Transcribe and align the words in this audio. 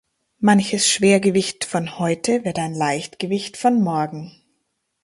Manches 0.39 0.87
Schwergewicht 0.89 1.63
von 1.63 1.99
heute 1.99 2.43
wird 2.43 2.57
ein 2.57 2.73
Leichtgewicht 2.73 3.55
von 3.55 3.79
morgen. 3.83 4.31